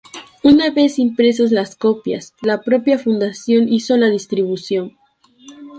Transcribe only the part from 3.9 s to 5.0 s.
la distribución.